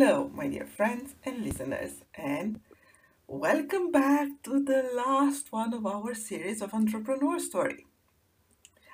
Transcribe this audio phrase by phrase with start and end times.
[0.00, 2.60] Hello, my dear friends and listeners, and
[3.26, 7.84] welcome back to the last one of our series of entrepreneur story.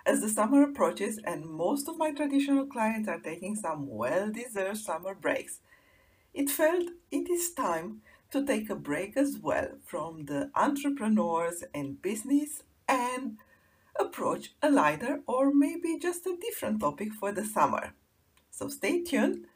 [0.06, 5.14] As the summer approaches and most of my traditional clients are taking some well-deserved summer
[5.14, 5.60] breaks,
[6.32, 12.00] it felt it is time to take a break as well from the entrepreneurs and
[12.00, 13.36] business and
[14.00, 17.92] approach a lighter or maybe just a different topic for the summer.
[18.50, 19.48] So stay tuned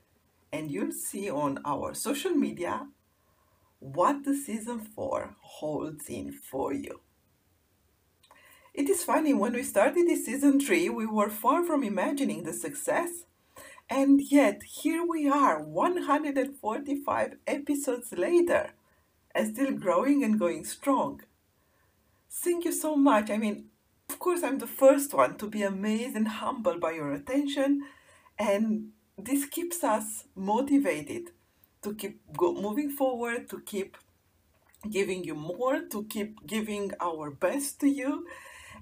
[0.53, 2.89] and you'll see on our social media
[3.79, 7.01] what the season 4 holds in for you.
[8.75, 12.53] It is funny, when we started this season 3, we were far from imagining the
[12.53, 13.25] success,
[13.91, 18.71] and yet here we are, 145 episodes later,
[19.35, 21.23] and still growing and going strong.
[22.31, 23.31] Thank you so much.
[23.31, 23.67] I mean,
[24.09, 27.83] of course, I'm the first one to be amazed and humbled by your attention
[28.39, 31.31] and this keeps us motivated
[31.83, 33.97] to keep go, moving forward, to keep
[34.89, 38.27] giving you more, to keep giving our best to you,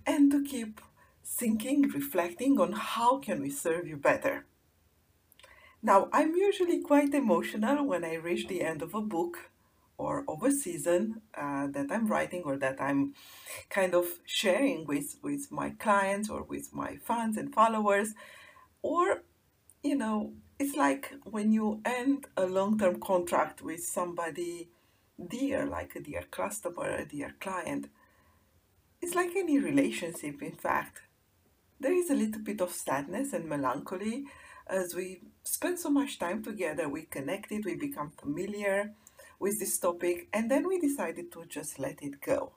[0.07, 0.81] and to keep
[1.25, 4.45] thinking, reflecting on how can we serve you better.
[5.83, 9.51] Now, I'm usually quite emotional when I reach the end of a book
[9.99, 13.15] or of a season uh, that I'm writing or that I'm
[13.71, 18.15] kind of sharing with, with my clients or with my fans and followers,
[18.83, 19.23] or
[19.87, 24.69] you know, it's like when you end a long term contract with somebody
[25.29, 27.89] dear, like a dear customer, a dear client.
[29.01, 31.03] It's like any relationship, in fact.
[31.79, 34.25] There is a little bit of sadness and melancholy
[34.67, 36.89] as we spend so much time together.
[36.89, 38.93] We connected, we become familiar
[39.39, 42.53] with this topic, and then we decided to just let it go.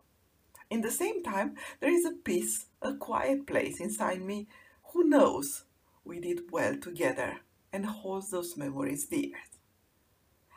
[0.70, 4.48] In the same time, there is a peace, a quiet place inside me.
[4.94, 5.66] Who knows
[6.10, 7.38] we did well together
[7.72, 9.38] and hold those memories dear.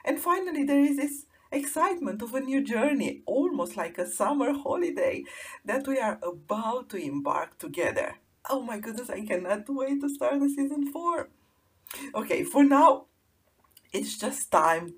[0.04, 5.24] And finally, there is this excitement of a new journey, almost like a summer holiday
[5.64, 8.14] that we are about to embark together.
[8.48, 11.28] Oh my goodness, I cannot wait to start the season four.
[12.14, 13.06] Okay, for now,
[13.92, 14.94] it's just time.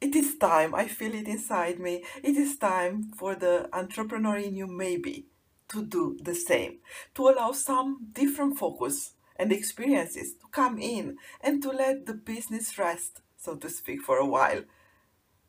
[0.00, 0.74] It is time.
[0.74, 2.04] I feel it inside me.
[2.24, 5.26] It is time for the entrepreneur in you, maybe,
[5.68, 6.78] to do the same,
[7.14, 12.78] to allow some different focus and experiences to come in and to let the business
[12.78, 14.62] rest, so to speak, for a while.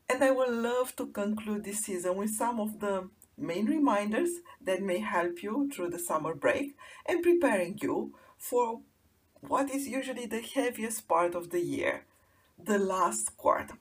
[0.08, 4.30] And I would love to conclude this season with some of the main reminders
[4.62, 8.80] that may help you through the summer break and preparing you for
[9.40, 12.06] what is usually the heaviest part of the year,
[12.58, 13.76] the last quarter.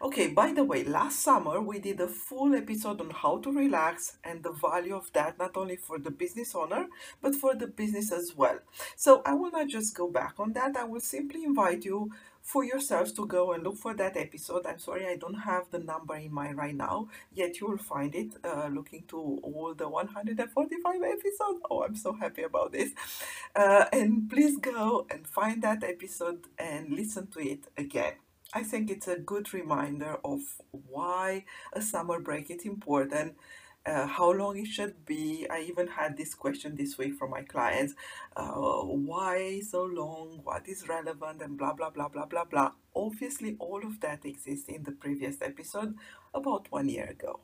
[0.00, 4.18] Okay, by the way, last summer we did a full episode on how to relax
[4.22, 6.86] and the value of that, not only for the business owner,
[7.20, 8.60] but for the business as well.
[8.94, 10.76] So I will not just go back on that.
[10.76, 14.66] I will simply invite you for yourselves to go and look for that episode.
[14.66, 18.14] I'm sorry I don't have the number in mind right now, yet you will find
[18.14, 21.60] it uh, looking to all the 145 episodes.
[21.68, 22.92] Oh, I'm so happy about this.
[23.54, 28.14] Uh, and please go and find that episode and listen to it again.
[28.54, 33.36] I think it's a good reminder of why a summer break is important,
[33.84, 35.46] uh, how long it should be.
[35.50, 37.94] I even had this question this week from my clients
[38.36, 42.72] uh, why so long, what is relevant, and blah blah blah blah blah blah.
[42.94, 45.94] Obviously, all of that exists in the previous episode
[46.32, 47.40] about one year ago.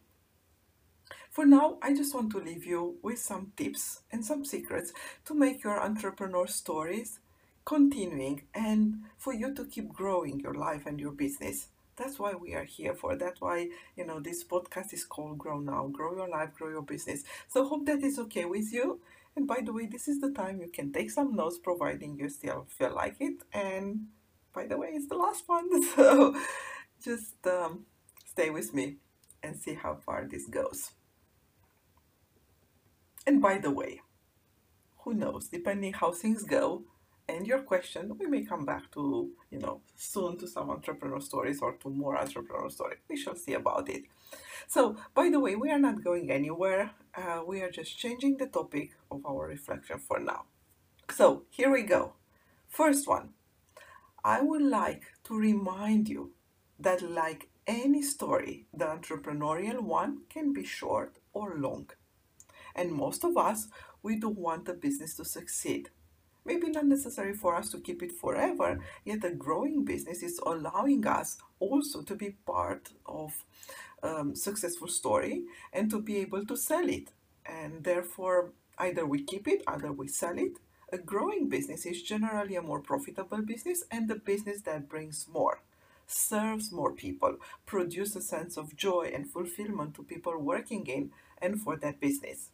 [1.31, 4.93] For now, I just want to leave you with some tips and some secrets
[5.27, 7.21] to make your entrepreneur stories
[7.65, 11.69] continuing and for you to keep growing your life and your business.
[11.97, 13.17] That's why we are here for.
[13.17, 15.87] That's why, you know, this podcast is called Grow Now.
[15.87, 17.23] Grow your life, grow your business.
[17.49, 19.01] So hope that is okay with you.
[19.37, 22.29] And by the way, this is the time you can take some notes providing you
[22.29, 23.43] still feel like it.
[23.53, 24.09] And
[24.53, 25.69] by the way, it's the last one.
[25.95, 26.37] So
[27.05, 27.87] just um,
[28.25, 28.97] stay with me
[29.43, 30.93] and see how far this goes.
[33.27, 34.01] And by the way,
[34.99, 36.85] who knows, depending how things go,
[37.29, 41.61] and your question, we may come back to, you know, soon to some entrepreneur stories
[41.63, 42.99] or to more entrepreneur stories.
[43.09, 44.05] We shall see about it.
[44.69, 46.91] So, by the way, we are not going anywhere.
[47.17, 50.45] Uh, we are just changing the topic of our reflection for now.
[51.11, 52.15] So here we go.
[52.69, 53.31] First one,
[54.25, 56.33] I would like to remind you
[56.79, 61.91] that, like any story, the entrepreneurial one can be short or long.
[62.75, 63.69] And most of us,
[64.03, 65.91] we do want the business to succeed.
[66.45, 71.07] Maybe not necessary for us to keep it forever, yet a growing business is allowing
[71.07, 73.33] us also to be part of
[74.03, 77.13] um, successful story and to be able to sell it.
[77.47, 80.59] And therefore, either we keep it, either we sell it.
[80.93, 85.63] A growing business is generally a more profitable business and the business that brings more,
[86.07, 91.11] serves more people, produces a sense of joy and fulfillment to people working in
[91.41, 92.51] and for that business.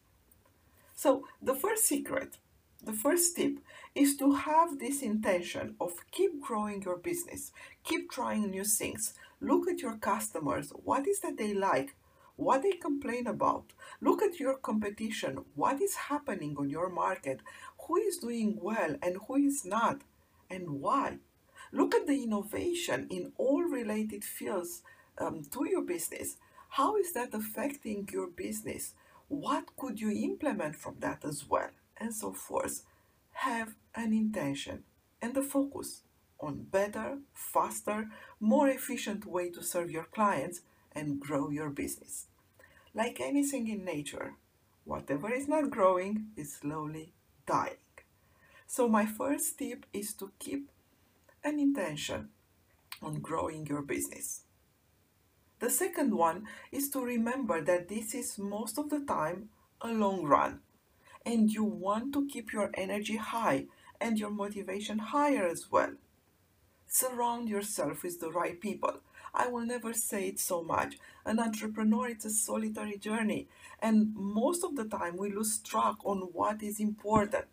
[0.95, 2.39] So, the first secret,
[2.83, 3.59] the first tip
[3.95, 7.53] is to have this intention of keep growing your business,
[7.85, 9.15] keep trying new things.
[9.41, 10.73] Look at your customers.
[10.85, 11.95] What is that they like?
[12.37, 13.73] What they complain about?
[14.01, 15.45] Look at your competition.
[15.55, 17.41] What is happening on your market?
[17.87, 20.01] Who is doing well and who is not?
[20.49, 21.19] And why?
[21.73, 24.83] Look at the innovation in all related fields
[25.19, 26.39] um, to your business.
[26.71, 28.95] How is that affecting your business?
[29.29, 31.71] What could you implement from that as well?
[32.01, 32.83] And so forth.
[33.33, 34.85] Have an intention
[35.23, 36.03] and a focus
[36.41, 38.09] on better, faster,
[38.41, 40.63] more efficient way to serve your clients
[40.93, 42.27] and grow your business.
[42.95, 44.35] Like anything in nature,
[44.85, 47.13] whatever is not growing is slowly
[47.47, 47.77] dying.
[48.67, 50.71] So my first tip is to keep
[51.45, 52.31] an intention
[53.03, 54.43] on growing your business.
[55.59, 59.51] The second one is to remember that this is most of the time
[59.81, 60.61] a long run
[61.25, 63.67] and you want to keep your energy high
[64.01, 65.93] and your motivation higher as well.
[66.87, 69.01] Surround yourself with the right people.
[69.33, 70.99] I will never say it so much.
[71.25, 73.47] An entrepreneur it's a solitary journey,
[73.81, 77.45] and most of the time we lose track on what is important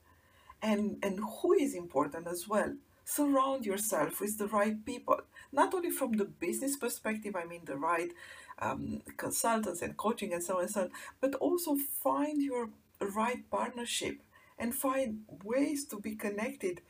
[0.61, 2.73] and, and who is important as well.
[3.05, 5.19] Surround yourself with the right people,
[5.51, 8.11] not only from the business perspective, I mean the right
[8.59, 10.91] um, consultants and coaching and so on and so on,
[11.21, 12.69] but also find your
[13.01, 14.19] right partnership
[14.57, 16.81] and find ways to be connected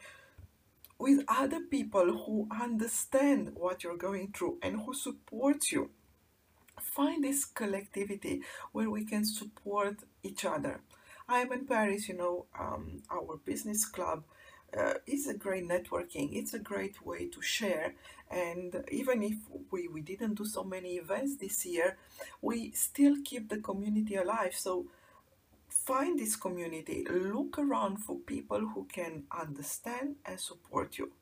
[1.00, 5.90] with other people who understand what you're going through and who support you.
[6.82, 10.82] Find this collectivity where we can support each other.
[11.30, 14.24] I'm in Paris, you know, um, our business club
[14.78, 16.30] uh, is a great networking.
[16.34, 17.94] It's a great way to share.
[18.30, 19.36] And even if
[19.72, 21.98] we, we didn't do so many events this year,
[22.42, 24.56] we still keep the community alive.
[24.56, 24.88] So
[25.88, 27.08] Find this community.
[27.10, 31.14] Look around for people who can understand and support you.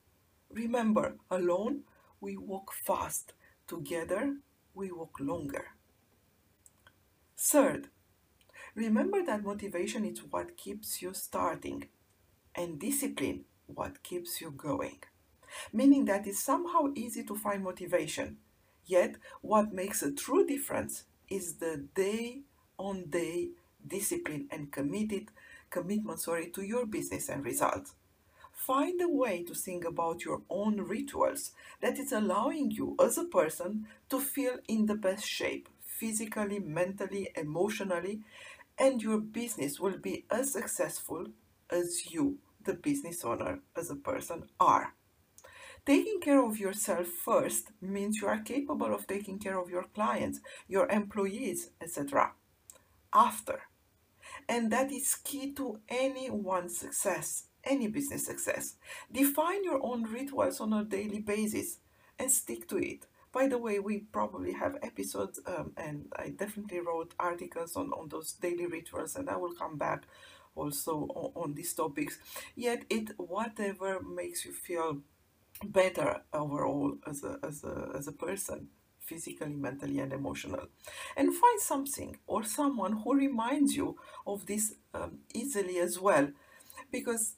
[0.50, 1.82] Remember, alone
[2.20, 3.34] we walk fast,
[3.68, 4.38] together
[4.74, 5.68] we walk longer.
[7.38, 7.90] Third,
[8.74, 11.90] remember that motivation is what keeps you starting
[12.56, 14.98] and discipline what keeps you going.
[15.74, 18.38] Meaning that it's somehow easy to find motivation,
[18.88, 22.40] yet what makes a true difference is the day
[22.80, 23.50] on day
[23.88, 25.30] discipline and committed
[25.70, 27.94] commitment sorry to your business and results
[28.54, 31.52] find a way to think about your own rituals
[31.82, 37.30] that is allowing you as a person to feel in the best shape physically mentally
[37.36, 38.22] emotionally
[38.78, 41.28] and your business will be as successful
[41.70, 44.94] as you the business owner as a person are
[45.86, 50.40] Taking care of yourself first means you are capable of taking care of your clients,
[50.68, 52.32] your employees, etc.
[53.14, 53.62] After,
[54.48, 58.76] and that is key to anyone's success, any business success.
[59.12, 61.80] Define your own rituals on a daily basis
[62.20, 63.06] and stick to it.
[63.32, 68.08] By the way, we probably have episodes, um, and I definitely wrote articles on, on
[68.08, 70.04] those daily rituals, and I will come back
[70.56, 72.18] also on, on these topics.
[72.56, 75.02] Yet, it whatever makes you feel
[75.66, 78.70] better overall as a, as a, as a person
[79.06, 80.68] physically, mentally, and emotional.
[81.16, 86.30] And find something or someone who reminds you of this um, easily as well.
[86.92, 87.36] Because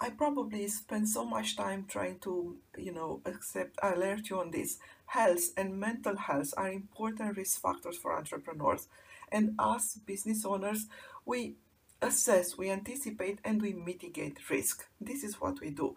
[0.00, 4.78] I probably spend so much time trying to, you know, accept, alert you on this.
[5.06, 8.88] Health and mental health are important risk factors for entrepreneurs.
[9.30, 10.86] And us business owners,
[11.26, 11.56] we
[12.00, 14.86] assess, we anticipate, and we mitigate risk.
[15.00, 15.94] This is what we do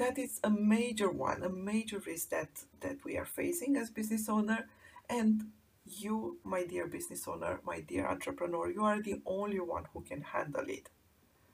[0.00, 2.48] that is a major one, a major risk that,
[2.80, 4.66] that we are facing as business owner.
[5.10, 5.44] And
[5.84, 10.22] you, my dear business owner, my dear entrepreneur, you are the only one who can
[10.22, 10.88] handle it.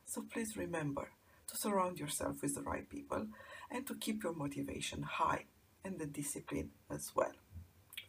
[0.04, 1.10] So please remember
[1.48, 3.26] to surround yourself with the right people
[3.68, 5.46] and to keep your motivation high
[5.84, 7.32] and the discipline as well.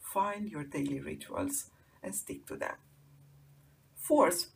[0.01, 1.72] Find your daily rituals
[2.03, 2.75] and stick to them.
[3.96, 4.51] Fourth,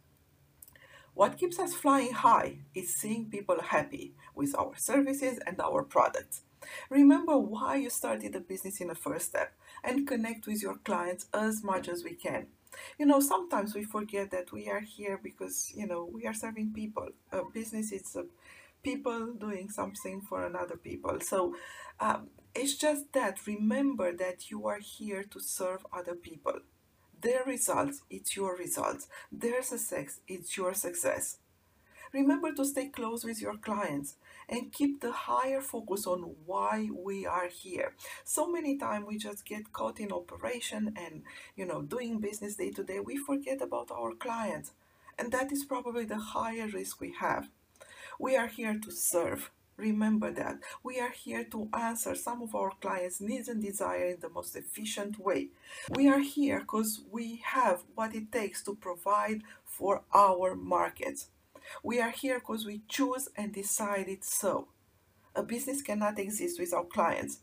[1.14, 6.42] What keeps us flying high is seeing people happy with our services and our products.
[6.90, 9.54] Remember why you started the business in the first step
[9.84, 12.48] and connect with your clients as much as we can.
[12.98, 16.74] You know, sometimes we forget that we are here because, you know, we are serving
[16.74, 17.10] people.
[17.32, 18.24] A business is a
[18.84, 21.20] people doing something for another people.
[21.20, 21.56] So
[22.00, 26.60] um, it's just that remember that you are here to serve other people.
[27.22, 29.08] Their results, it's your results.
[29.32, 31.38] Their success, it's your success.
[32.14, 34.16] Remember to stay close with your clients
[34.50, 37.96] and keep the higher focus on why we are here.
[38.26, 41.24] So many times we just get caught in operation and
[41.56, 43.00] you know doing business day to day.
[43.00, 44.74] We forget about our clients,
[45.18, 47.50] and that is probably the higher risk we have.
[48.20, 49.52] We are here to serve.
[49.82, 50.60] Remember that.
[50.84, 54.56] We are here to answer some of our clients' needs and desires in the most
[54.56, 55.48] efficient way.
[55.90, 61.30] We are here because we have what it takes to provide for our markets.
[61.82, 64.68] We are here because we choose and decide it so.
[65.36, 67.40] A business cannot exist without clients,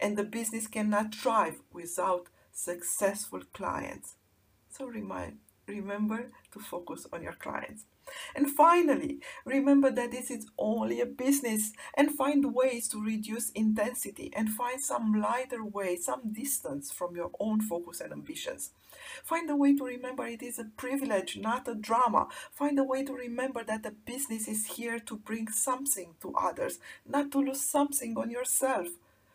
[0.00, 4.14] and the business cannot thrive without successful clients.
[4.70, 7.84] So remind, remember to focus on your clients.
[8.34, 14.32] And finally, remember that this is only a business and find ways to reduce intensity
[14.34, 18.70] and find some lighter way, some distance from your own focus and ambitions.
[19.24, 22.28] Find a way to remember it is a privilege, not a drama.
[22.50, 26.78] Find a way to remember that the business is here to bring something to others,
[27.06, 28.88] not to lose something on yourself.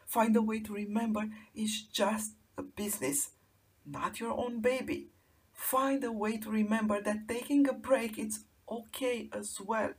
[0.06, 3.32] Find a way to remember it's just a business,
[3.86, 5.08] not your own baby.
[5.54, 9.94] Find a way to remember that taking a break is okay as well.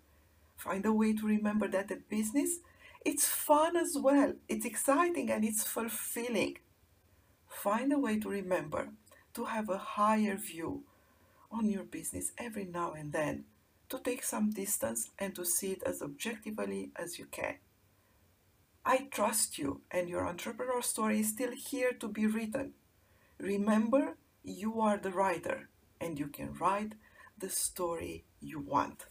[0.57, 2.59] Find a way to remember that the business
[3.05, 4.35] it's fun as well.
[4.49, 6.59] It's exciting and it's fulfilling.
[7.49, 8.91] Find a way to remember
[9.35, 10.83] to have a higher view
[11.51, 13.45] on your business every now and then,
[13.89, 17.55] to take some distance and to see it as objectively as you can.
[18.85, 22.73] I trust you, and your entrepreneur story is still here to be written.
[23.39, 25.69] Remember, you are the writer,
[26.01, 26.95] and you can write
[27.41, 29.07] the story you want.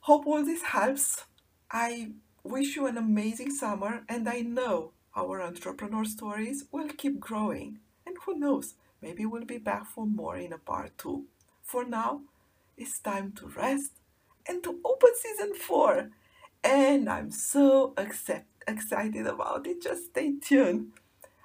[0.00, 1.24] Hope all this helps.
[1.70, 7.80] I wish you an amazing summer, and I know our entrepreneur stories will keep growing.
[8.06, 11.26] And who knows, maybe we'll be back for more in a part two.
[11.62, 12.22] For now,
[12.76, 13.92] it's time to rest
[14.46, 16.10] and to open season four.
[16.64, 19.82] And I'm so accept, excited about it.
[19.82, 20.92] Just stay tuned.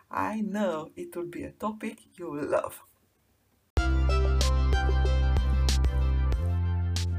[0.10, 2.82] I know it will be a topic you will love.